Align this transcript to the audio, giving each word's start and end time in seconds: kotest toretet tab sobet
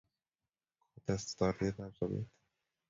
kotest 0.91 1.35
toretet 1.37 1.75
tab 1.77 1.91
sobet 1.97 2.27